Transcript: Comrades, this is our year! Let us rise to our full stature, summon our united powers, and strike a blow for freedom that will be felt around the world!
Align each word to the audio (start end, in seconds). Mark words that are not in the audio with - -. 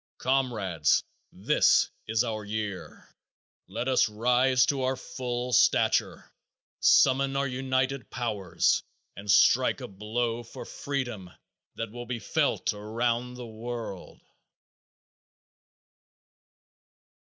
Comrades, 0.17 1.03
this 1.31 1.91
is 2.07 2.23
our 2.23 2.43
year! 2.43 3.13
Let 3.67 3.87
us 3.87 4.09
rise 4.09 4.65
to 4.65 4.81
our 4.81 4.95
full 4.95 5.53
stature, 5.53 6.33
summon 6.79 7.35
our 7.35 7.47
united 7.47 8.09
powers, 8.09 8.81
and 9.15 9.29
strike 9.29 9.79
a 9.79 9.87
blow 9.87 10.41
for 10.41 10.65
freedom 10.65 11.29
that 11.75 11.91
will 11.91 12.07
be 12.07 12.17
felt 12.17 12.73
around 12.73 13.35
the 13.35 13.45
world! 13.45 14.19